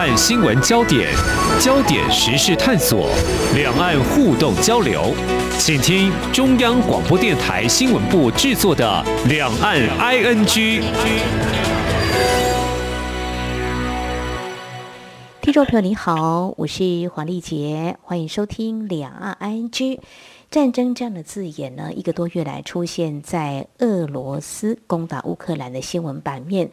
[0.00, 1.12] 岸新闻焦点、
[1.60, 3.10] 焦点时事探索、
[3.54, 5.14] 两岸互动交流，
[5.58, 10.46] 请听中央广播电台新闻部制作的《两岸 ING》。
[15.42, 19.70] 听众朋友你好，我是黄丽杰，欢迎收听《两岸 ING》。
[20.50, 26.70] 战争这样的字眼呢，一个多月来出现在俄罗斯攻打乌克兰的新闻版面，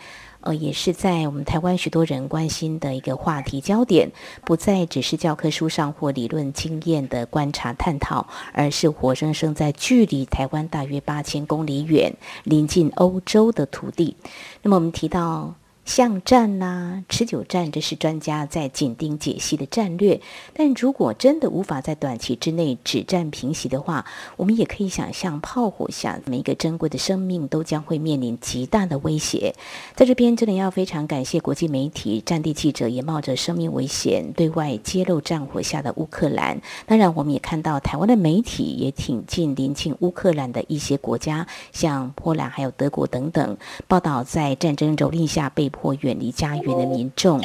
[0.48, 4.10] 呃，也是在我们台湾许多人关心的一个话题焦点，
[4.46, 12.16] 不再只是教科书上或理论经验的观察探讨，而是活生生在距离台湾大约八千公里远、
[12.46, 14.16] 临近欧洲的土地。
[14.62, 15.54] 那么我们提到。
[15.88, 20.20] 巷战呐，持久战，这是专家在紧盯解析的战略。
[20.54, 24.06] 但如果真的无法在短期之内止战平息的话，
[24.36, 29.56] 我们也可以想象，炮火下每一个珍贵的生命都将会面临极大的威胁。
[29.96, 36.60] 在这边，真的要非常感谢国际媒体、战地记者也冒着生命危险对外揭露战火下的乌克兰。
[36.86, 43.58] 当然，我们也看到台湾的媒体也挺进临近乌克兰的一些国家，像波兰、还有德国等等，
[43.88, 45.72] 报道在战争蹂躏下被。
[45.82, 47.42] 或远离家园的民众，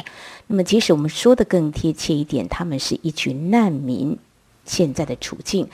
[0.47, 4.17] 那么即使我们说的更贴切一点，他们是一群难民，
[4.65, 5.69] 现在的处境。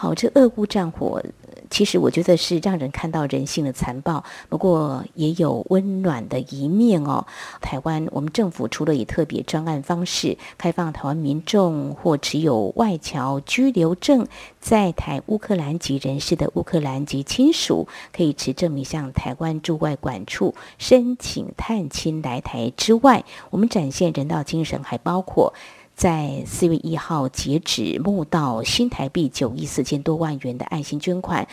[0.00, 1.22] 好，这俄乌战火。
[1.68, 7.26] 其实我觉得是让人看到人性的残暴，不过也有温暖的一面哦。
[7.60, 14.26] 台湾我们政府除了以特别专案方式开放台湾民众或持有外侨居留证
[14.58, 25.52] 在台乌克兰籍人士的乌克兰籍亲属，可以持证明向台湾驻外管处申请探亲来台之外，我们展现人道精神，还包括。
[26.00, 31.46] 在四月一号截止募到新台币九亿四千多万元的爱心捐款，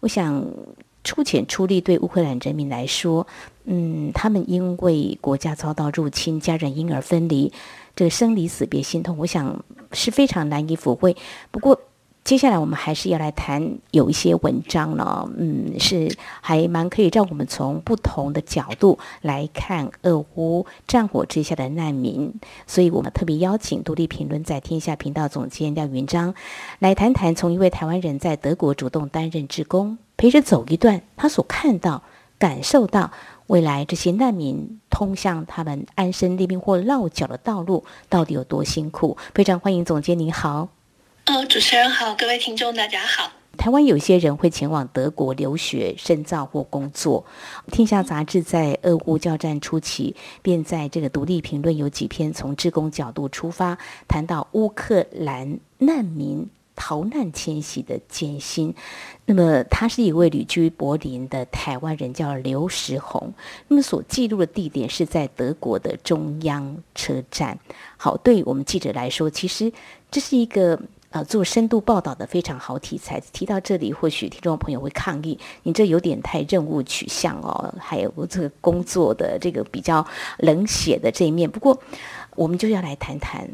[0.00, 0.44] 我想
[1.04, 3.24] 出钱出力对乌克兰人民来说，
[3.64, 7.52] 嗯，他们因为国家遭到入侵，家人因而分离，
[7.94, 11.16] 这个生离死别心痛，我想是非常难以抚慰。
[11.52, 11.80] 不过。
[12.24, 22.32] 接下来我们还是要来谈有一些文章呢，嗯，是还蛮可以让我们从不同的角度来看俄乌战火之下的难民，
[22.66, 26.32] 所以我们特别邀请独立评论在天下频道总监廖云章
[26.78, 32.02] 来谈谈，从一位台湾人在德国主动担任职工，陪着走一段他所看到、
[32.38, 33.10] 感受到
[33.48, 39.16] 未来这些难民通向他们安身立命或落脚的道路到底有多辛苦。
[39.34, 40.68] 非常欢迎总监，您好。
[41.24, 43.30] 呃，主持人好，各位听众大家好。
[43.56, 47.24] 台湾有些人会前往德国留学、深造或工作。
[47.70, 53.78] 天下杂志在俄乌交战初期，便在这个独立评论有几篇从职工角度出发，
[54.08, 58.74] 谈到乌克兰难民逃难迁徙的艰辛。
[59.26, 63.32] 那么，他是一位旅居柏林的台湾人，叫刘石红。
[63.68, 67.56] 那么，所记录的地点是在德国的中央车站。
[67.96, 69.72] 好，对我们记者来说，其实
[70.10, 70.80] 这是一个。
[71.12, 73.20] 呃，做深度报道的非常好题材。
[73.32, 80.04] 提到这里，或许听众朋友会抗议，你这有点太任务取向哦，还有这个工作的这个比较
[80.38, 81.50] 冷血的这一面。
[81.50, 81.78] 不过，
[82.34, 83.46] 我们就要来谈谈，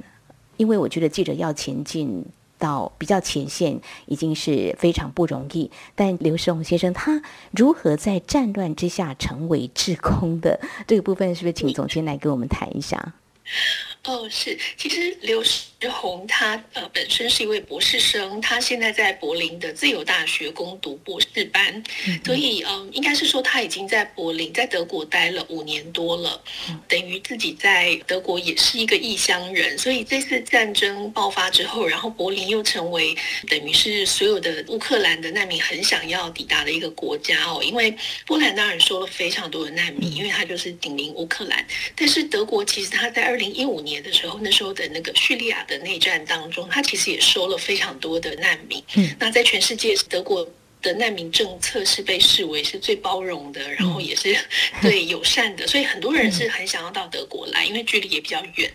[0.56, 2.24] 因为我觉得记者要前进
[2.58, 5.68] 到比较前线，已经是非常不容易。
[5.96, 7.20] 但刘世宏先生他
[7.50, 13.14] 如何在战乱之下成为制空的这个部分，是不是请总监来跟我们谈一下？
[14.04, 21.82] 哦，是，其实刘石红他呃本身是一位博士生，他现在在柏林的自由大学攻读博士班，
[22.24, 26.40] 所以嗯，应该是说他已经在柏林，在德国待了五年多了，
[26.86, 33.14] 等于自己在德国也是一个异乡人，所以这次战争爆发之后，然后柏林又成为
[33.46, 37.94] 等于是所有的乌克兰的难民很想要抵达的一个国家哦，因为
[38.26, 43.88] 波兰当然收了非常多的难民，因为他就是紧邻乌克兰，但是德国其实他在二零一五年。
[43.88, 48.84] 年的时候，那时候的那个叙利亚的内战当中，他其实也收了非常多的难民。
[48.96, 50.46] 嗯，那在全世界，德国
[50.82, 54.36] 的难民政策是被视为是最包容的，然后也是
[54.82, 58.70] 对友善的，所以很多人是很想要到德国来，因为距离也比较远。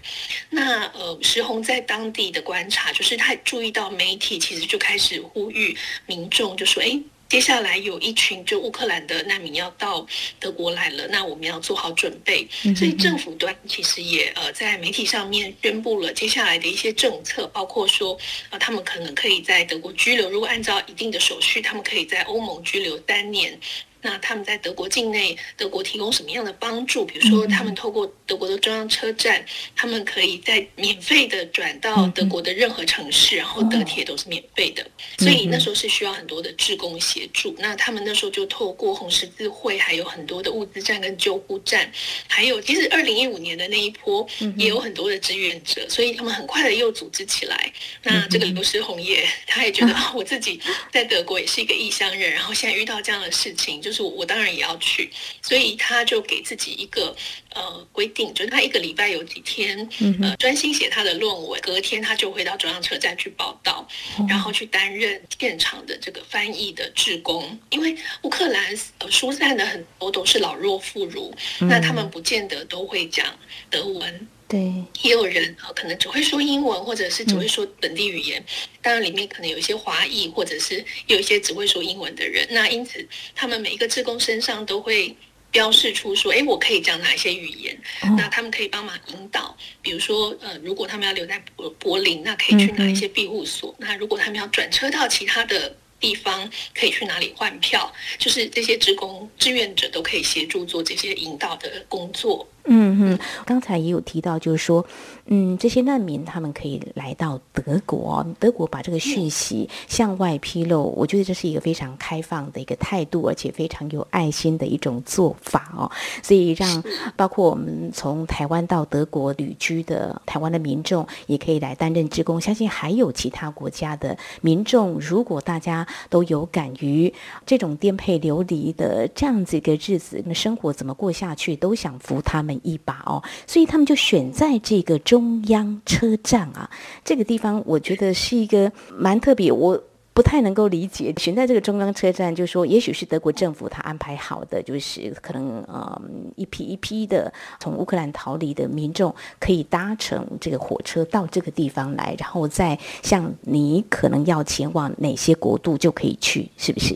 [0.50, 5.78] 那呃，石红在当地的观察，就是他注意到媒体其实就开始呼吁
[6.08, 7.00] 民众，就说：“哎。”
[7.34, 10.06] 接下来有一群就乌克兰的难民要到
[10.40, 12.48] 德国来了，那我们要做好准备。
[12.76, 18.16] 所以政府端其实也呃在媒体上面宣布了接下来的一些政策，包括说
[18.52, 23.60] 呃他们可能可以在德国居留，如果按照一定的手续，他们可以在欧盟居留三年。
[24.04, 27.06] 那他们在德国境内，德国提供什么样的帮助？
[27.06, 29.44] 比如说，他们透过德国的中央车站，
[29.76, 34.86] 他们可以在免费的转到德国的任何城市，然后德铁都是免费的。
[35.18, 37.56] 所以那时候是需要很多的志工协助。
[37.60, 41.90] 那他们那时候就透过红十字会，还有很多的物资站跟救护站，
[42.28, 44.28] 还有其实二零一五年的那一波
[44.58, 47.72] 也有很多的志愿者，所以他们很快的又组织起来。
[48.04, 50.60] 那这个刘诗红也，他也觉得 我自己
[50.92, 53.93] 在德国也是一个异乡人，然后现在遇到这样的事情，就。
[53.94, 55.10] 是我当然也要去，
[55.42, 57.16] 所以他就给自己一个
[57.54, 59.88] 呃规定，就是他一个礼拜有几天
[60.22, 63.88] 呃专心写他的论文，隔天他就会到中央车站去报道，
[64.28, 67.58] 然后去担任现场的这个翻译的志工。
[67.70, 73.26] 因为乌克兰呃疏散的很多都是老弱妇孺，那他们不见得都会讲
[73.70, 74.28] 德文。
[74.54, 74.72] 对，
[75.02, 78.46] 也有人啊，可能只会说英文，或者是只会说本地语言。
[78.84, 82.48] 当然，里面可能有一些华裔，或者是有一些只会说英文的人。
[82.52, 83.04] 那因此，
[83.34, 85.18] 他们每一个职工身上都会
[85.50, 87.76] 标示出说：“哎，我可以讲哪一些语言？”
[88.16, 89.58] 那他们可以帮忙引导。
[89.82, 93.74] 比如说，呃，如果他们要留在柏柏林，那可以去哪一些庇护所？
[93.80, 97.92] 那如果他们要转车到其他的地方，可以去哪里换票？
[98.20, 102.48] 就是这些职工志愿者都可以协助做这些引导的工作。
[102.66, 104.86] 嗯哼，刚才也有提到，就是说，
[105.26, 115.92] 嗯，这些难民他们可以来到德国，德国把这个讯息向外披露，我觉得这是一个非常开放的一个态度，而且非常有爱心的一种做法哦。
[116.22, 116.84] 所以让
[117.18, 122.40] 包括我们从台湾到德国旅居的台湾的民众，也可以来担任职工。
[122.40, 127.14] 相信还有其他国家的民众，如果大家都有感于
[127.46, 132.53] 这种颠沛流离的这样子一个日子，那生活怎么过下去，都想扶他们。
[132.64, 136.70] 一把哦，所以他们就选在这个中央车站啊，
[137.04, 139.82] 这个地方我觉得是一个蛮特别，我
[140.14, 141.12] 不太能够理解。
[141.18, 146.00] 选在这个中央车站，就是说也许是德国政府他安排好的，就是可能呃
[146.36, 156.96] 一批一批的从乌克兰逃离的民众可以搭乘这个火车到这个地方来，然后再像你可能要前往哪些国度就可以去，是不是？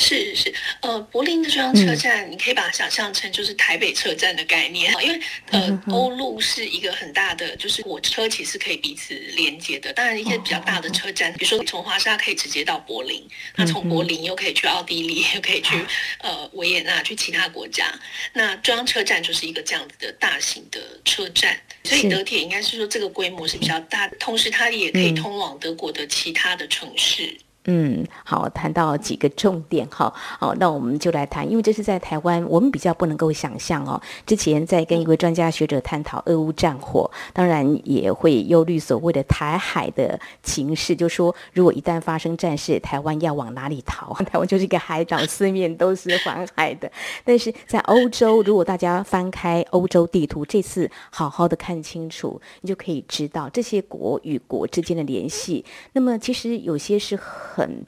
[0.00, 9.92] 是是，呃，柏林的中央车站，你可以把它想象成就是台北车站的概念，因为呃，欧陆是一个很大的，就是火车其实可以彼此连接的。
[9.92, 15.74] 当然，一些比较大的车站，比如说从华沙可以直接到柏林，那从柏林又可以去奥地利，又可以去
[16.20, 17.92] 呃维也纳，去其他国家。
[18.32, 27.36] 那中央车站就是一个这样子的大型的车站，所以德铁应该是说这个规模是比较大的，同时它也可以通往德国的其他的城市。
[27.70, 30.10] 嗯，好，谈到几个重点哈，
[30.40, 34.00] 好，那我们就来谈，因为这是在台湾，我们比较不能够想象哦。
[34.24, 44.14] 之前在跟一位专家学者探讨俄乌战火，当然也会忧虑所谓的台海的情势，就说如果一旦发生战事，台湾要往哪里逃？
[44.24, 46.90] 台湾就是一个海岛，四面都是环海的。
[47.22, 55.62] 但是在欧洲，如果大家翻开欧洲地图，这次好好的看清楚，你就可以知道这些国与国之间的联系。
[55.92, 57.18] 那么其实有些是。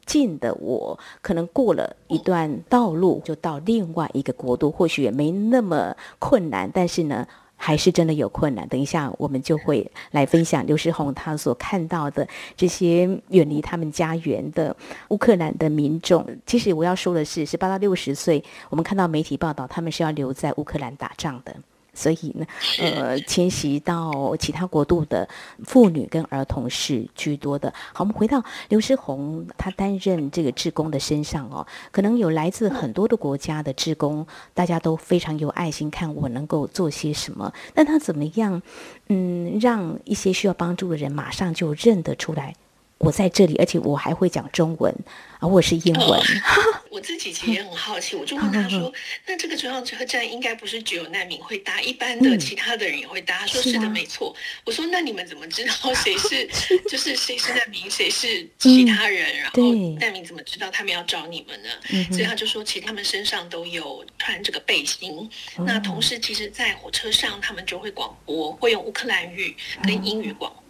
[0.07, 7.27] 近的，我可能过了一段道路就到另外一个国度，或许也没那么困难，但是呢，
[7.57, 8.67] 还是真的有困难。
[8.69, 12.27] 等一下，我们就会来分享刘世宏他所看到的
[12.57, 14.75] 这些远离他们家园的
[15.09, 16.27] 乌克兰的民众。
[16.47, 21.55] 其实我要说的是，十八到六十岁，我们看到媒体报道，他们是要留在乌克兰打仗的。
[22.01, 22.47] 所以呢，
[22.79, 25.29] 呃，迁徙到其他国度的
[25.65, 27.71] 妇女跟儿童是居多的。
[27.93, 37.53] 好，我们回到刘诗红，她担任这个志工的身上哦，可能有来自很多的国家的志工，大家都非常有爱心，看我能够做些什么。
[37.75, 38.63] 那她怎么样，
[39.09, 42.55] 嗯，让一些需要帮助的人马上就认得出来，
[43.01, 44.95] 我在这里，而且我还会讲中文。
[45.39, 46.21] 啊，我是英文。
[46.91, 48.93] 我自己其实也很好奇，我就问他说
[49.27, 56.47] ：“那这个中央车站应该不是只有难民会搭，一般的其他的人也会搭？”他说：“是的，没错。”我说：“那你们怎么知道谁是
[56.91, 59.35] 就是谁是难民，谁是其他人？
[59.39, 61.71] 然后难民怎么知道他们要找你们呢？”
[62.13, 65.31] 所以他就说：“其实他们身上都有穿这个背心。
[65.65, 70.53] 那同时，其实，在火车上他们就会广播，会用乌克兰语跟英语广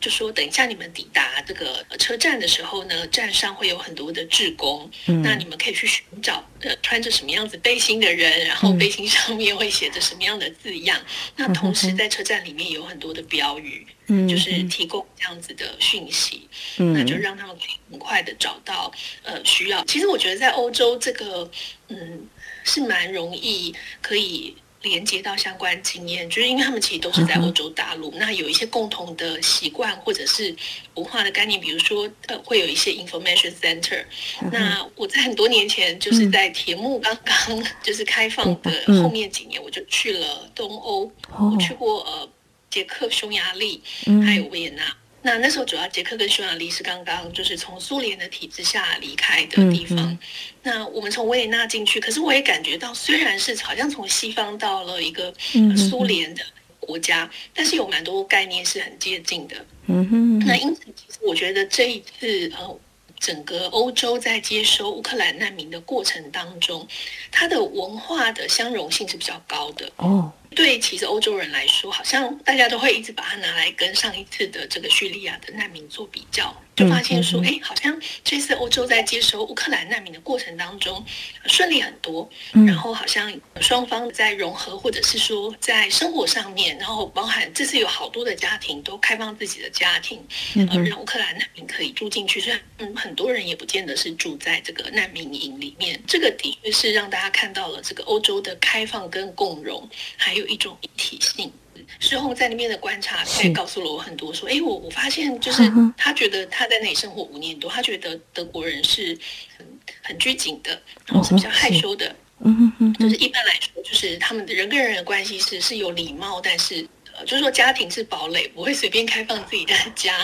[0.00, 4.88] 就说等一下你们抵达这个车站的时候呢，站上会有很多。”的志工，
[5.24, 10.96] 那你们可以去寻找呃穿着什么样子背心的人，然后背心上面会写着什么样的字样。
[11.34, 16.46] 那同时在车站里面有很多的标语，嗯，就是提供这样子的讯息，
[16.76, 18.92] 那就让他们可以很快的找到
[19.24, 19.84] 呃需要。
[19.86, 21.50] 其实我觉得在欧洲这个
[21.88, 22.28] 嗯
[22.62, 24.54] 是蛮容易可以。
[24.84, 30.54] 连接到相关经验，就是因为他们其实都是在欧洲大陆，那有一些共同的习惯或者是
[30.94, 34.04] 文化的概念，比如说呃，会有一些 information center。
[34.52, 38.70] 那我在很多年前，就是在铁幕刚刚就是开放的
[39.02, 42.28] 后面几年，我就去了东欧，我去过呃
[42.70, 43.82] 捷克、匈牙利，
[44.24, 44.96] 还有维也纳。
[45.26, 50.18] 那那时候主要捷克跟匈牙利是刚刚就是从苏联的体制下离开的地方。
[50.62, 55.32] 那我们从维也纳进去，可是我也感觉到，虽然是好像从西方到了一个
[55.74, 56.42] 苏联的
[56.78, 59.56] 国家，但是有蛮多概念是很接近的。
[59.86, 60.38] 嗯哼。
[60.40, 62.78] 那因此，其实我觉得这一次呃，
[63.18, 66.86] 整个欧洲在接收乌克兰难民的过程当中，
[67.30, 69.90] 它的文化的相容性是比较高的。
[69.96, 70.30] 哦。
[70.54, 76.54] 对，其实欧洲人来说，好像大家都会一直把它拿来跟上一次的这个叙利亚的难民做比较。
[76.76, 81.04] 就发现说，哎，好像这次欧洲在接收乌克兰难民的过程当中
[81.46, 82.28] 顺利很多，
[82.66, 90.20] 然后好像双方在融合或者是说在生活上面，然后包含这次有好多的家庭都开放自己的家庭，
[90.68, 92.40] 呃，让乌克兰难民可以住进去。
[92.40, 101.52] 虽然嗯，很多人也不见得是住在这个难民营里面，这个的确是让大家看到了这个欧洲的开放跟共融，还有一种一体性。
[101.98, 105.62] 事后在那边的观察，他也告诉了我很多，说，哎，我我发现就是
[105.96, 109.16] 他觉得他在那里生活五年多，他觉得德国人是
[109.56, 109.66] 很
[110.02, 116.86] 很拘谨的，然后是比较害羞的，嗯哼就是一般来说，就是他们的人跟人的关系是是有礼貌，但是。
[117.16, 120.16] 呃，就是说家庭是堡垒，不会随便开放自己的家，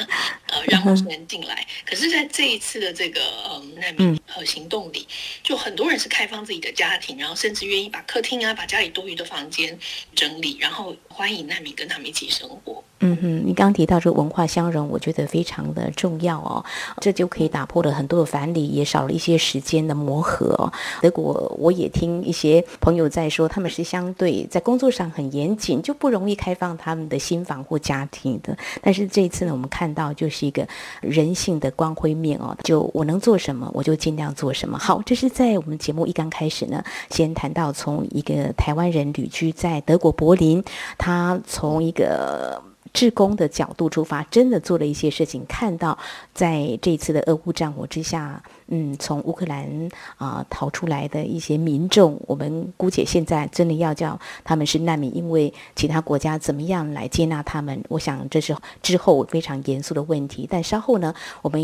[0.49, 1.67] 呃，让陌生人进来。
[1.87, 5.07] 可是，在这一次的这个呃难民呃行动里，
[5.43, 9.79] 就很多人是开放自己的家庭，然后甚至愿意把客厅啊，把家里多余的房间
[10.15, 12.83] 整理，然后欢迎难民跟他们一起生活。
[13.03, 16.63] 嗯哼，你刚刚提到这个文化相融，我觉得非常的重要哦，
[17.01, 20.55] 这就可以打破了很多的藩篱，也少了一些时间的磨合。
[20.59, 20.71] 哦。
[21.01, 28.55] 德国我也听一些朋友在说，他们是相对在工作上很严谨，就不容易开放他们的新房或家庭的。
[28.83, 30.69] 但是这一次呢，我们看到就是一个
[31.01, 34.79] 人性的光辉面哦，就我能做什么，我就尽量做什么。
[34.79, 40.63] 好，这是在我们节目一刚开始呢，先谈到从一个台湾人旅居在德国柏林，
[40.99, 42.63] 他从一个。
[42.93, 45.99] 志工的角度出发，真的做了一些事情，看到
[46.35, 48.43] 在这次的俄乌战火之下。
[48.73, 49.67] 嗯，从乌克兰
[50.17, 57.83] 啊逃出来的一些民众，我们姑且现在真的要叫他们是难民，因为其他国家怎么样来接纳他们？
[57.89, 60.47] 我想这是之后非常严肃的问题。
[60.49, 61.13] 但稍后呢，
[61.43, 61.61] 我们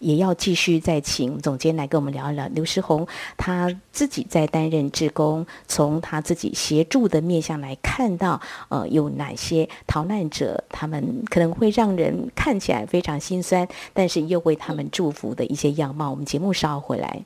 [0.00, 3.06] 也要继续再请总监来跟我们聊一聊刘世宏
[3.38, 8.38] 他自己在担任志工，从他自己协助的面向来看到，
[8.68, 16.10] 呃，有哪些逃难者，他们可能会让人看起来非常心酸，但是又为他们祝福的一些样貌。
[16.10, 16.49] 我们节目。
[16.52, 17.22] 稍后回来。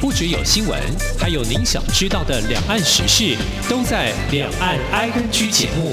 [0.00, 0.80] 不只有新闻，
[1.18, 3.36] 还有您想知道的两岸时事，
[3.68, 5.92] 都在《两岸 I N G》节目。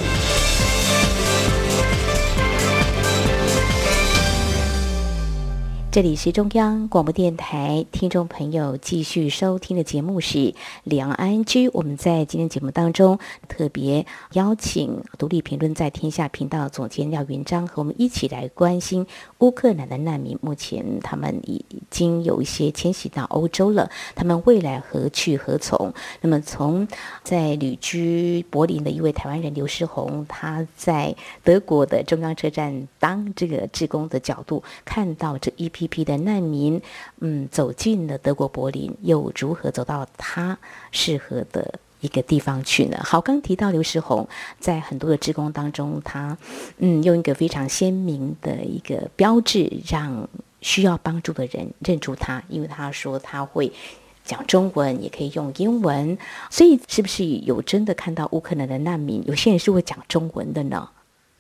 [5.96, 10.40] 这里是中央广播电台，听众朋友继续收听的节目是
[10.84, 11.70] 《两岸安居》。
[11.74, 20.38] 我们在今天节目当中特别邀请独立评论在天下频道总监廖云章和我们一起来关心乌克兰的难民。
[20.42, 25.94] 目前他们已经有一些迁徙到欧洲了，他们未来何去何从？
[26.20, 26.86] 那么从
[27.24, 35.85] 在旅居柏林的一位台湾人刘世宏，他在德国的中央车站当这个职工的角度，看到这一批。
[35.86, 36.82] 一批的难民，
[37.20, 40.58] 嗯，走进了德国柏林，又如何走到他
[40.92, 43.00] 适合的一个地方去呢？
[43.04, 44.28] 好，刚提到刘世宏，
[44.60, 46.36] 在很多的职工当中，他
[46.80, 50.28] 嗯，用一个非常鲜明的一个标志，让
[50.62, 53.72] 需要帮助的人认出他，因为他说他会
[54.24, 56.18] 讲中文，也可以用英文，
[56.50, 59.24] 所以是不是有真的看到乌克兰的难民？
[59.28, 60.90] 有些人是会讲中文的呢？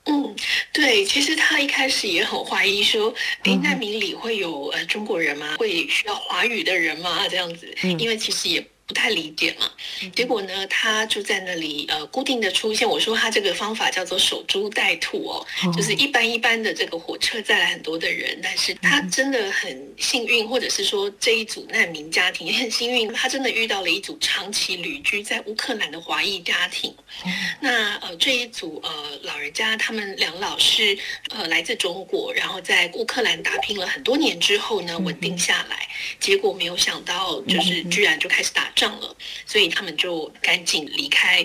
[0.06, 0.36] 嗯，
[0.72, 5.56] 对，其实他一开始也很怀疑说，哎，难民里会有呃中国人吗？
[5.58, 7.28] 会需要华语的人吗？
[7.28, 8.66] 这样子，因为其实也。
[8.88, 9.68] 不太理解嘛，
[10.13, 12.88] 结果呢，他就在那里呃固定的出现。
[12.88, 26.94] 我说他这个方法叫做守株待兔哦，就是一般一般的这个火车载来很多的人，但是他真的很幸运，或者是说这一组难民家庭也很幸运，他真的遇到了一组长期旅居在乌克兰的华裔家庭。
[27.60, 30.96] 那呃这一组呃老人家，他们两老是
[31.32, 35.88] 呃来自中国，然后在乌克兰打拼了很多年之后呢稳定下来，
[36.20, 38.72] 结果没有想到就是居然就开始打。
[38.75, 39.15] 上了，
[39.46, 41.39] 所以他们就赶紧离开，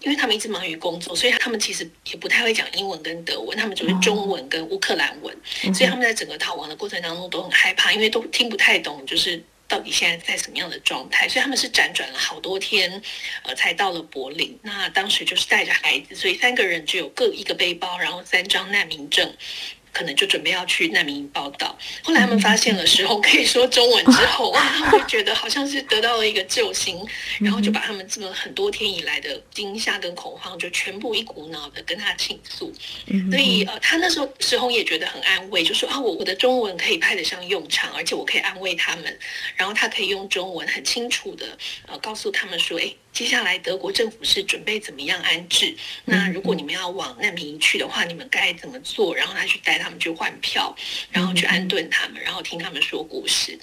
[0.00, 5.36] 因为他们一直忙于工作，所以他们其实也不太会讲英文跟德文，他们只会中文跟乌克兰文，
[5.74, 13.02] 所以他们在整个逃亡的过程当中都很害怕，因为都听不太懂，就是到底现在在什么样的状态，所以他们是辗转了好多天，
[13.42, 14.56] 呃，才到了柏林。
[14.62, 19.34] 那当时就是带着孩子，所以三个人只有各一个背包，然后三张难民证。
[19.96, 27.02] 可能就准备要去难民营报道，后来他们发现了时候可以说中文之后，哇，他们就觉得好像是得到了一个救星，
[27.40, 32.70] 然后就把他们这么很多天以来的惊吓跟恐慌，就全部一股脑的跟他倾诉。
[33.30, 39.18] 所以呃，他那时候时候也觉得很安慰，就说啊，我我的中文可以派得上用场，而且我可以安慰他们，
[39.56, 42.92] 然后他可以用中文很清楚的呃告诉他们说，哎。
[43.16, 45.74] 接下来德国政府是准备怎么样安置？
[46.04, 49.16] 那如果你们要往难民营去的话，你们该怎么做？
[49.16, 50.76] 然后他去带他们去换票，
[51.10, 53.58] 然后去安顿他们，然后听他们说故事。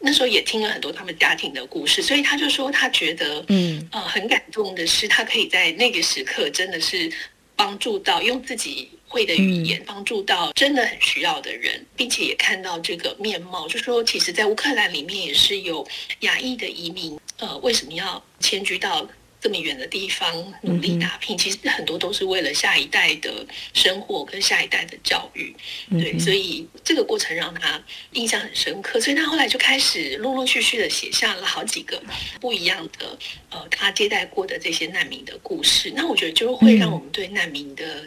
[0.00, 7.10] 那时候也听了很多他们家庭的故事，所以他就说他觉得，嗯，呃，很感动的是，他可以在那个时刻真的是
[7.56, 8.90] 帮助到用自己。
[9.12, 15.84] 会的语言帮助到真的很需要的人，并且也看到这个面貌，就说其实，在乌克兰里面也是有
[16.20, 19.08] 亚裔的移民，呃，为什么要迁居到？
[19.42, 23.32] 这么远的地方努力打拼，其实很多都是为了下一代的
[23.72, 25.56] 生活跟下一代的教育，
[25.92, 27.82] 对，所以这个过程让他
[28.12, 31.98] 印象很深刻，所以他后来就开始陆陆续续的写下了好几个
[32.38, 33.18] 不一样的
[33.48, 35.90] 呃他接待过的这些难民的故事。
[35.96, 38.06] 那我觉得就会让我们对难民的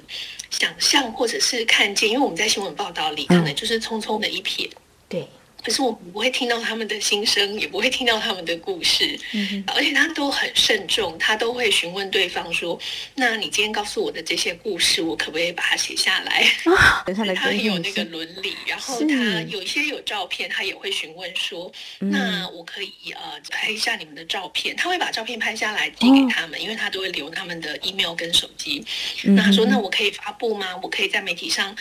[0.51, 4.69] 想象或者是看见，因为我们在新闻报道里可能就是匆匆的一瞥，
[5.09, 5.27] 对。
[5.63, 12.77] 可是我不会听到他们的心声，也不会听到他们的故事，嗯而且他都很慎重，他都会询问对方说
[13.15, 16.45] ：“那你今天告诉我的这些故事，我可不可以把它写下来？”
[17.35, 28.83] 他很有那个伦理，然后他有一些有照片，他也会询问说：“那我可以呃拍一下你们的照片？”他会把照片拍下来寄给他们，因为他都会留他们的 email 跟手机。
[29.23, 30.75] 那他说：“那我可以发布吗？
[30.81, 31.73] 我可以在媒体上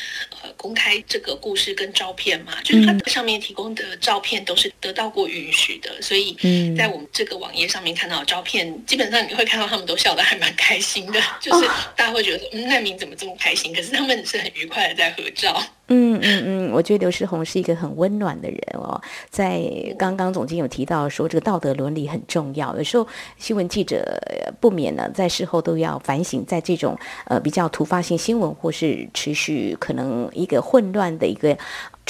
[0.43, 3.72] 呃公开这个故事跟照片吗？”就是他上面提供。
[3.75, 6.37] 的照片都是得到过允许的，所以
[6.77, 13.75] 在我们这个网页上面看到的照片，基本上你会看到他们都笑得还蛮开心的， 就是大家会觉得嗯，难民怎么这么开心？
[13.75, 15.63] 可是他们是很愉快的在合照。
[15.89, 18.99] 嗯嗯嗯，我觉得刘世宏是一个很温暖的人哦。
[19.29, 19.61] 在
[19.99, 24.19] 刚刚总监有提到说，这个道德伦理很重要，有时候新闻记者
[24.59, 31.59] 不免呢在事后都要反省，在这种呃比较突发性新闻或是持续可能一个混乱的一个。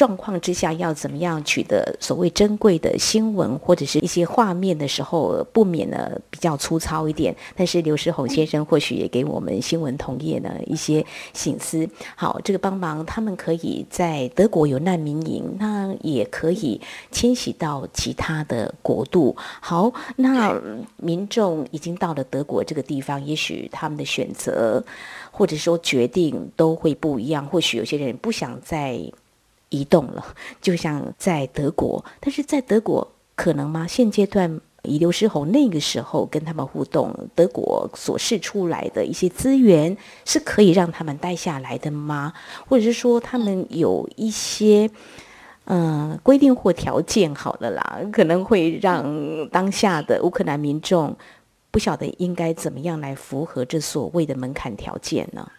[0.02, 7.32] 状况之下要怎么样取得所谓珍贵的新闻或者是一些画面的时候，不免呢比较粗糙一点。
[7.54, 11.88] 但是刘世宏先生或许也给我们新闻同业呢一些醒思。
[12.16, 16.80] 好，这个帮忙，他们可以在德国有难民营，那也可以
[17.12, 19.36] 迁徙到其他的国度。
[19.60, 20.60] 好，那
[20.96, 24.84] 民众已经到了德国这个地方，也许他们的选择
[25.30, 27.46] 或者说决定都会不一样。
[27.46, 29.00] 或许有些人不想在。
[29.72, 30.24] 移动了，
[30.60, 33.86] 就像在德国，但是在德国可能吗？
[33.88, 42.32] 现阶段以刘诗红那个时候跟他们互动，德国所示出来的一些资源是可以让他们待下来的吗？
[42.68, 44.90] 或者是说他们有一些
[45.64, 51.16] 嗯规定或条件好了啦，可能会让当下的乌克兰民众
[51.70, 55.50] 不晓得应该怎么样来符合这所谓的门槛条件呢？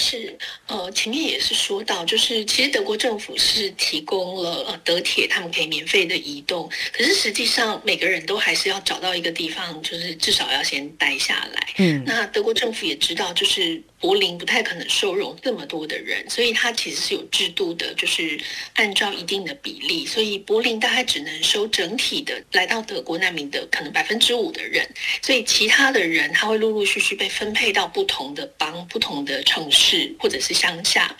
[0.00, 0.36] 是，
[0.66, 11.68] 呃，前面也是说到，就是其实德国政府是提供了呃德铁，他们可以免费的移动，可是实际上每个人都还是要找到一个地方，就是至少要先待下来。
[11.76, 13.82] 嗯，那德国政府也知道，就是。
[14.00, 18.40] 柏林不太可能收容这么多的人，所以它其实是有制度的，就是
[18.72, 24.88] 按照一定的比例，所以柏林大概只能收整体的来到德国难民的可能百分之五的人，
[25.20, 31.14] 所以其他的人他会陆陆续续被分配到不同的邦、不同的城市或者是乡下。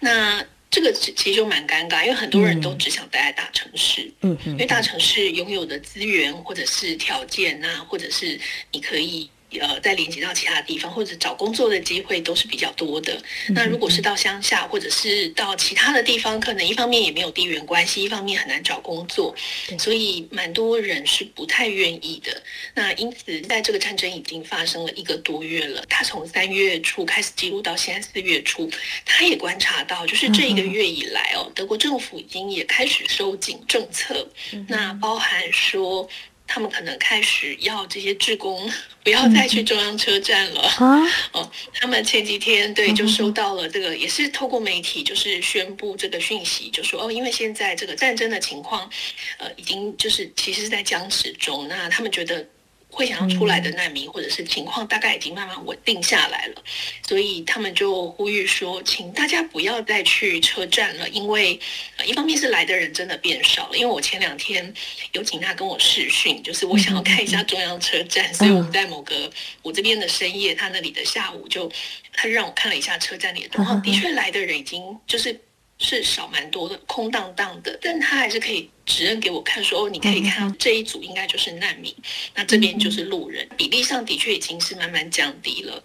[0.00, 8.38] 那这个其实就蛮尴尬，因为很多人都只想待在大城市，嗯嗯，因为大城市拥有的资源或者是条件啊，或者是
[8.70, 9.30] 你可以。
[9.58, 13.18] 呃，再连接到其他地方或者找工作的机会都是比较多的。
[13.50, 19.34] 那如果是到乡下或者是到其他的地方，可能一方面也没有地缘关系，一方面很难找工作，
[19.78, 22.42] 所以蛮多人是不太愿意的。
[22.74, 28.70] 那因此，在这个战争已经发生了一个多月了，他从三月初开始记录到现在四月初，
[29.06, 34.28] 他也观察到，就是这一个月以来哦，德国政府已经也开始收紧政策，
[34.66, 36.08] 那包含说。
[36.48, 38.68] 他们可能开始要这些职工
[39.04, 41.06] 不要再去中央车站了啊！
[41.32, 48.90] 哦，他们前几天对就收到了这个，也是透过媒体就是宣布这个讯息，就说哦，因为现在这个战争的情况，
[49.36, 52.44] 呃，已经就是其实是在僵持中，那他们觉得。
[52.98, 56.62] 会想要出来的难民或者是情况大概已经慢慢稳定下来了，
[57.06, 61.60] 所以他们就呼吁说，请大家不要再去车站了，因为
[62.04, 64.74] 一方面是来的人真的变少了，因为我前两天
[65.12, 69.30] 有请他跟我视讯，就是我想要看一下中央车站，所以我们在某个
[69.62, 71.70] 我这边的深夜，他那里的下午就
[72.12, 75.40] 他就让我看了一下车站里的状况，的确来的人已经就是。
[75.78, 81.94] 是少蛮多的，空荡荡的，但他还是可以指认给我看，说哦，你可以看到这一组应该就是难民，
[82.34, 85.82] 那这边就是路人，比例上的确已经是慢慢降低了，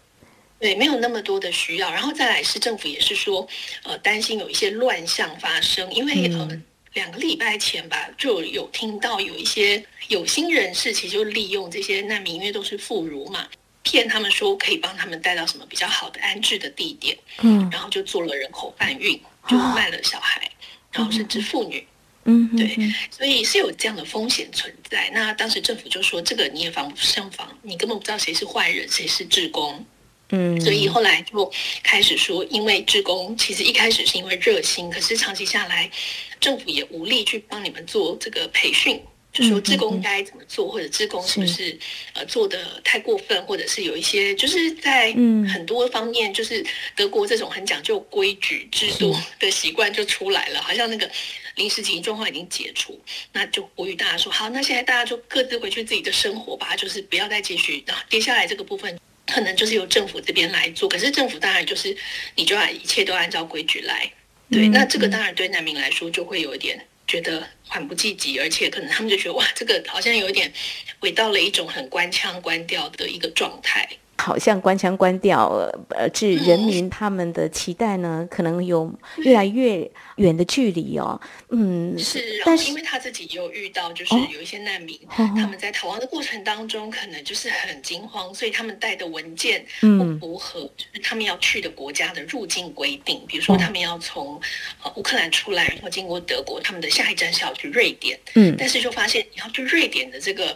[0.60, 1.92] 对，没有那么多的需要。
[1.92, 3.48] 然后再来是政府也是说，
[3.84, 6.62] 呃，担心有一些乱象发生，因为呃，
[6.94, 13.48] 两个礼拜前吧，就有听到有一些有心人士其实就利用这些难民，因为都是妇孺嘛。
[13.84, 20.50] 骗他们说可以帮他们带到什么比较好的安置的地点，嗯，然后就做了人口贩运，就卖了小孩，
[20.92, 21.86] 然后甚至妇女，
[22.26, 22.78] 嗯，对，
[23.12, 25.10] 所以是有这样的风险存在。
[25.14, 29.86] 那当时政府就说，这个你也防不胜防，你根本不知道谁是坏人，谁是职工，
[30.30, 31.52] 嗯，所以后来就
[31.84, 35.92] 开始说，因为职工其实一开始是因为热心，可是长期下来，
[36.40, 39.02] 政府也无力去帮你们做这个培训。
[39.34, 41.76] 就说志工该怎么做，或者志工是不是
[42.14, 45.12] 呃做的太过分，或者是有一些就是在
[45.52, 46.64] 很多方面，就是
[46.96, 51.10] 德国这种很讲究规矩制度的习惯就出来了，好像那个
[51.56, 57.84] 临时紧急状况已经解除，那就呼吁大家说好，那现在大家就各自回去自己的生活吧，就是不要再继续。
[57.88, 61.98] 然后接下来这个部分可能就是由政府这边来做，可是政府当然就是
[62.36, 64.12] 你就要一切都按照规矩来，
[64.52, 66.86] 对，那这个当然对难民来说就会有一点。
[67.08, 70.52] 觉得缓不济急，而且可能他们就觉得哇，这个好像有一点
[71.00, 73.88] 回到了一种很官腔官调的一个状态。
[74.18, 75.48] 好像关腔关调，
[75.90, 81.20] 呃，致人民他们的期待呢，可能有越来越远的距离哦。
[81.50, 82.42] 嗯，是。
[82.46, 93.22] 但是因为他自己也有遇到，就是有一些难民，他们在逃亡的过程当中，可能就是很惊慌，所以他们带的文件不符合，就是他们要去的国家的入境规定。
[93.28, 94.40] 比如说，他们要从
[94.84, 98.18] 呃乌克兰出来，然后经过德国，他们的下一站是要去瑞典。
[98.36, 100.56] 嗯，但是就发现你要去瑞典的这个。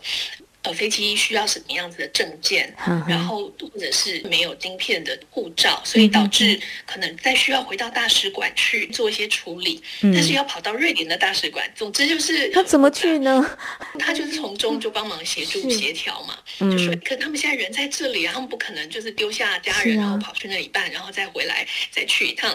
[0.67, 2.73] 呃，飞机需要什么样子的证件？
[3.07, 13.57] 然后或者是没有晶片的护照，所以导致可能再需要回到大使馆去做一些处理，但是要跑到瑞典的大使馆，总之就是 他怎么去呢？
[13.97, 22.53] 他就是从中就帮忙协助协调嘛，就说可他们现在人在这里，他们不可能就是丢下家人，然后跑去那一半，然后再回来再去一趟，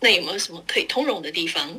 [0.00, 1.78] 那有没有什么可以通融的地方？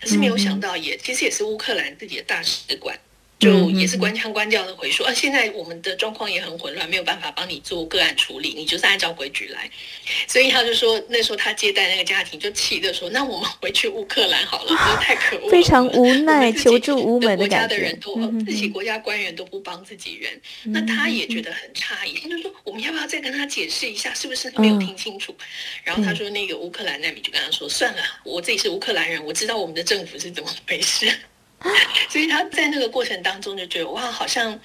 [0.00, 2.94] 可是没有想到，也其实也是乌克兰自己的大使馆。
[3.38, 9.70] 就也是官腔官调的回说，啊，现在我们的状况也很混乱，没有办法帮你做个案处理，你就是按照规矩来。
[10.26, 17.68] 所以他就说，那时候他接待那个家庭就气的说，那我们回去乌克兰好了，太可恶，非常无奈，求助无门的感觉。
[17.68, 25.36] 国家的人都自己国家官员都不帮自己人，那他也觉得很诧异，他就说，我们要不要再跟他解释一下，是不是没有听清楚？
[25.84, 31.06] 然后他说，那个乌克兰难民就跟他说，算了，我自己是乌克兰人，我知道我们的政府是怎么回事。
[32.08, 34.58] 所以他在那个过程当中就觉得哇，好像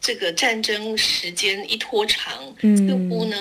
[0.00, 3.36] 这个战争时间一拖长，似乎呢。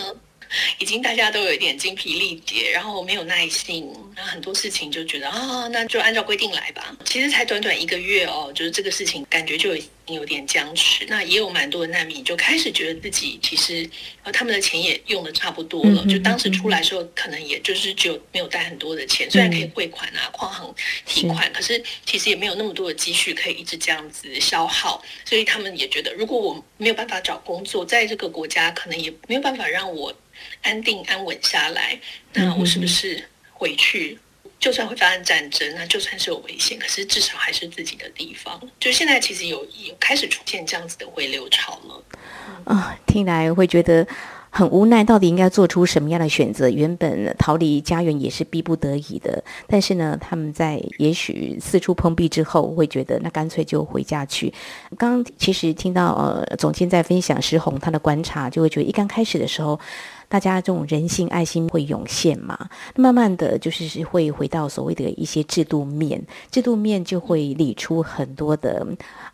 [0.79, 6.95] 已经大家都有一点精疲力竭，然后没有耐心，然后很多事情就觉得啊，那就按照规定来吧。
[7.03, 9.75] 其实才短短一个月哦，就是这个事情感觉就
[10.07, 11.05] 有点僵持。
[11.07, 13.89] 那也有蛮多的难民就开始觉得自己其实
[14.23, 20.73] 呃他们的钱也用的差不多了，就当时出来时候可能也就是只有没有带很多的钱，虽然可以汇款啊、矿行
[21.05, 30.13] 提款，可是其实也没有那么多的积蓄可以一直这样子消耗，所以他们也觉得如果我没有办法找工作，在这个国家可能也没有办法让我。
[30.61, 31.99] 安定安稳下来，
[32.33, 34.19] 那我是不是回去？
[34.59, 38.59] 就算会发生战争，那就算是有危险，可是至少还是自己的地方。
[38.79, 42.03] 就现在其实有有开始出现这样子的回流潮了。
[42.65, 44.07] 啊，听来会觉得。
[44.49, 46.67] 很无奈，到底应该做出什么样的选择？
[46.67, 54.51] 原本逃离家园也是逼不得已的，但是呢，他们在也许四处碰壁之后，会觉得那干脆就回家去。
[54.97, 59.79] 刚其实听到呃总监在分享石红他的观察，就会觉得一刚开始的时候。
[60.29, 62.69] 大家这种人性、爱心会涌现嘛？
[62.95, 68.85] 慢慢的就是会回到所谓的一些制度面，制度面就会理出很多的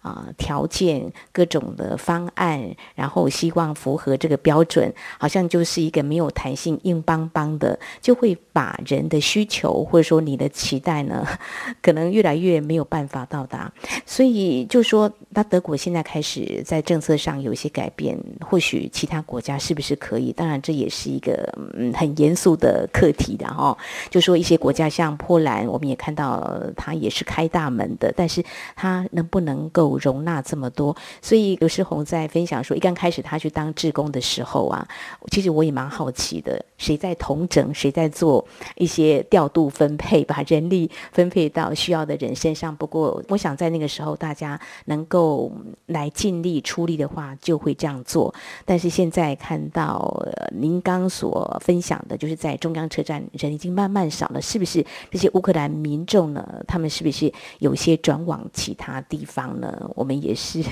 [0.01, 11.25] 啊条件、各种的方案，然后希望符合这个标准，好像就是一个没有弹性、硬邦邦的，就会把人的需求或者说你的期待呢，
[11.81, 13.71] 可能越来越没有办法到达。
[14.05, 20.31] 所以就说那德国现在开始在政策上有一些改变，或许其他国家是不是可以？
[20.31, 21.31] 当然，这也也是一个
[21.73, 23.75] 嗯很严肃的课题的哈。
[24.09, 28.43] 就说一些国家像波兰，我们也看到它也是开大门的，但是
[28.75, 30.95] 它能不能够容纳这么多？
[31.21, 34.85] 所以刘世宏在分享说，一刚开始他去当志工的时候啊，
[35.31, 42.75] 其实我也蛮好奇的，谁在同整，谁在做一些调度分配，把人力分配到需要的人身上。
[42.75, 45.51] 不过，我想在那个时候，大家能够。
[45.87, 48.33] 来尽力出力的话，就会这样做。
[48.65, 56.63] 但是现在看到您刚刚所分享的，就是在中央车站人已经慢慢少了，是不是这些乌克兰民众呢？
[56.67, 59.89] 他们是不是有些转往其他地方呢？
[59.95, 60.63] 我们也是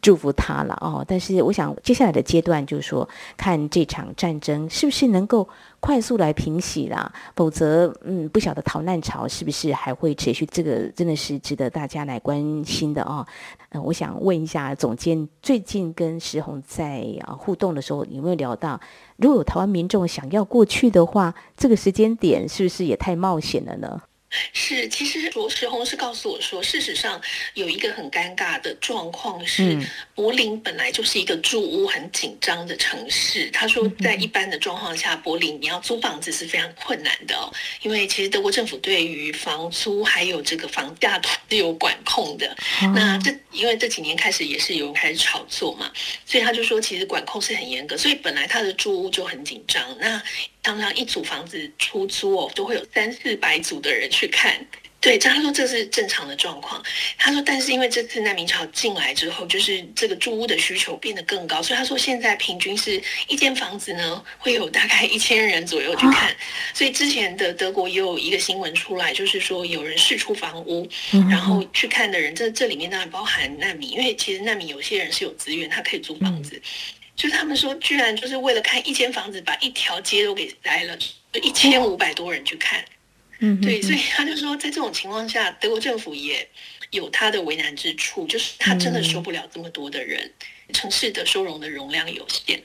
[0.00, 1.04] 祝福他了哦。
[1.06, 5.48] 但是我想接下来的阶段，就是说看这场战争是不是能够。
[5.82, 10.46] 快速来平息啦，否则，嗯，不晓得逃难潮是不是还会持续？
[10.46, 13.26] 这个真的是值得大家来关心的哦。
[13.70, 18.80] 嗯，我想问一下总监，最近跟石红在啊互动的时候，有没有聊到，
[19.16, 24.00] 如果有台湾民众想要过去的话，这个时间点是不是也太冒险了呢？
[24.52, 27.20] 是，其实罗时红是告诉我说，事实上
[27.54, 29.78] 有一个很尴尬的状况是，
[30.14, 33.50] 柏林本来就是一个住屋很紧张的城市。
[33.50, 42.56] 他说，在一般的状况下，柏林你要租房子是非常困难的哦，因为其实德国政府对于房租还有这个房价都是有管控的。
[42.94, 45.90] 那这因为这几年开始也是有人开始炒作嘛，
[46.24, 49.96] 所以他就说，其实管控是很严格，所以本来他的住屋就很紧张。
[49.98, 50.22] 那
[50.62, 54.64] 常常一组房子出租哦，都会有三四百组的人去看。
[55.00, 56.80] 对，他说这是正常的状况。
[57.18, 66.32] 他说，但是因为这次难民潮进来之后，就是这个住屋的需求变得更高，所以他说现在平均是一间房子呢会有大概一千人左右去看。
[66.72, 70.88] 所以之前的德国也有一个新闻出来，就是说有人试出房屋，
[71.28, 76.62] 然后去看的人，这这里面当然包含难民，因为其实难民有些人是有资源，他可以租房子。
[77.14, 80.98] 就是他们说，居然就是为了看一间房子，把一条街都给塞了，
[81.42, 82.84] 一千五百多人去看。
[83.40, 86.48] 嗯，对，所以他就说，在这种情况下，德国政府也
[86.90, 90.30] 有他的为难之处，就是他真的收不了这么多的人，
[90.72, 92.62] 城市的收容的容量有限，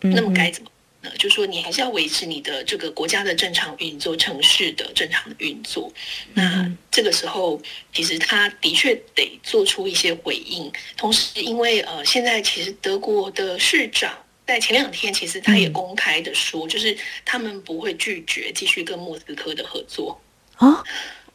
[0.00, 0.70] 那么该怎么？
[1.02, 5.92] 呃，就说你还是要维持你的这个国家的正常运作，城市的正常的运作。
[6.34, 7.60] 那这个时候，
[7.92, 10.72] 其实他的确得做出一些回应。
[10.96, 20.20] 同时，因为呃，现在其实德国的市长在前两天，其实他也公开的说，就是他们不会拒绝继续跟莫斯科的合作
[20.56, 20.82] 啊。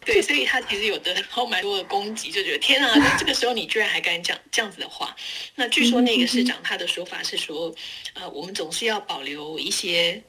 [0.07, 5.13] 对，所以他其实有得到蛮多的攻击，就觉得天啊，这个时候你居然还敢讲这样子的话。
[5.55, 7.75] 那据说那个市长他的说法是说，
[8.13, 10.23] 呃，我们总是要保留一些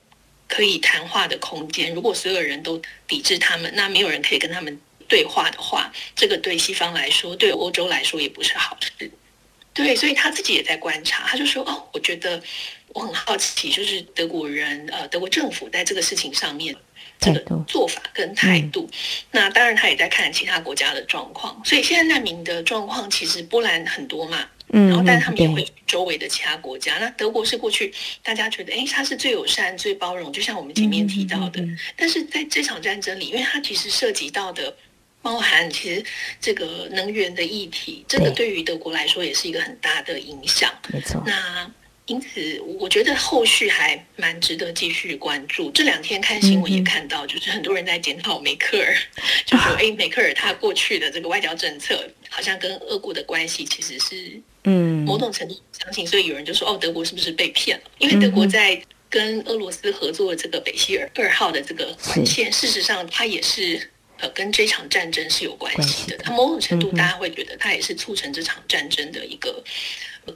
[0.48, 1.94] 可以谈话的空间。
[1.94, 9.08] 如果所有人都抵制他们，那没有人可以跟他们对话的话，这个对西方来说，对欧洲来说也不是好事。
[9.72, 12.42] 对，所以他自己也在观察，他就说，哦，我觉得
[12.88, 16.74] 我很好奇，就是德国人，呃，德国政府在这个事情上面。
[17.18, 18.88] 这个做法跟态度，
[19.32, 26.98] 那当然他也在看其他国家的状况，所以现在难民的状况其实波兰很多嘛，嗯然后但他们也会周围的其他国家。
[26.98, 31.60] 那德国是过去大家觉得，哎，他是最友善、最包容，就像我们前面提到的。
[31.96, 34.72] 但是在这场战争里，因为它其实涉及到的
[35.20, 36.04] 包含其实
[36.40, 40.72] 这个能源的议题，这个对于德国来说也是一个很大的影响。
[40.92, 41.22] 没错。
[41.26, 41.68] 那。
[42.08, 45.70] 因此，我觉得后续还蛮值得继续关注。
[45.72, 48.96] 这两天看新闻也看到，就是很多人在检讨梅克尔，
[49.44, 57.84] 就说：“哎，梅克尔他过去的这个外交政策，好像跟俄国的关系其实是嗯某种程度相信。”所以有人就说：“哦，德国是不是被骗了？
[57.98, 66.16] 因为德国在跟俄罗斯合作这个北溪二二号的这个管线，事实上它也是呃跟这场战争是有关系的。
[66.16, 69.62] 它某种程度大家会觉得它也是促成这场战争的一个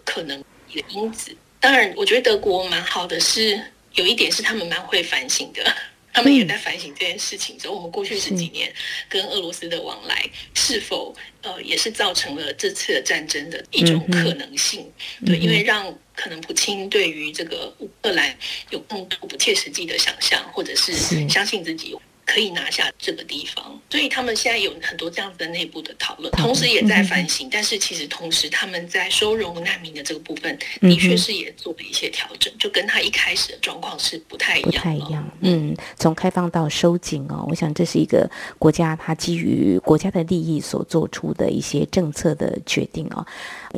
[0.05, 3.59] 可能一个因子。”当然，我觉得德国蛮好的，是
[3.95, 5.75] 有一点是他们蛮会反省的，
[6.13, 7.59] 他们也在反省这件事情。
[7.59, 8.71] 所以，我们过去十几年
[9.09, 14.91] 跟俄罗斯的往来，是否呃也是造成了这次的战争的一种可能性？
[15.25, 18.37] 对，因为让可能普京对于这个乌克兰
[18.71, 20.93] 有更多不切实际的想象，或者是
[21.29, 21.97] 相信自己。
[22.33, 27.47] 可以拿下这个地方，所以他们现在有很多这样子的内部的讨论，同时也在反省。
[27.53, 34.71] 但是其实同时他们在收容难民的这个部分，的确是也做了一些调整，就跟他一开始的状况是不太一样。
[34.71, 38.27] 不太一样，嗯，从开放到收紧哦，我想这是一个
[38.59, 43.27] 国家它基于国家的利益所做出的一些政策的决定哦。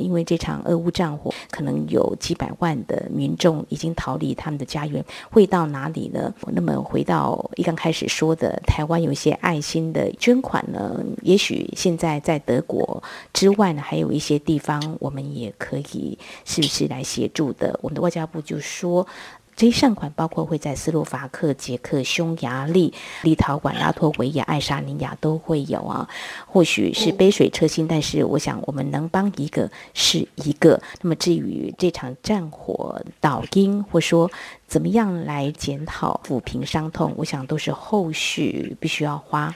[0.01, 6.33] 因为这场俄乌战火，可能有几百万的民众已经逃离他们的家园，会到哪里呢？
[6.53, 8.61] 那么回到一刚开始说的。
[8.67, 13.03] 台湾有一些爱心的捐款呢，也许现在在德国
[13.33, 17.79] 之外呢，还有一些地方我们也可以是不是来协助的？
[17.83, 19.07] 我们的外交部就说。
[19.57, 26.09] 这些善款包括会在斯洛伐克、捷克、匈牙利、立陶宛、拉脱维亚、爱沙尼亚都会有啊。
[26.47, 30.81] 或许是杯水车薪，但是我想我们能帮一个是一个。
[31.01, 34.31] 那么至于这场战火导因，或说
[34.67, 39.55] 怎么样来检讨、抚平伤痛，我想都是后续必须要花。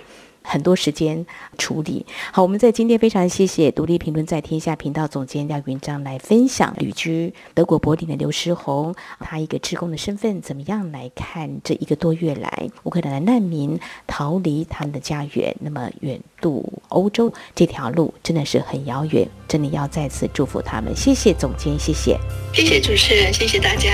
[0.49, 1.27] 很多时间
[1.59, 20.97] 处理好，我们在今天非常谢谢独立评论在天下频道总监廖云章来分享旅居德国柏林的刘诗红，他一个职工的身份怎么样来看这一个多月来乌克兰的难民逃离他们的家园，那么远渡欧洲这条路真的是很遥远，真的要再次祝福他们。
[20.97, 22.19] 谢谢总监，谢谢，
[22.55, 23.93] 谢谢主持人，谢谢大家。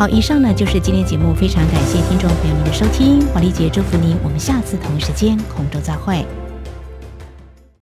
[0.00, 6.24] 好，以上呢就是今天节目，非常感谢听众朋友们的收听，华丽姐祝福您，我们下次同一时间空中再会。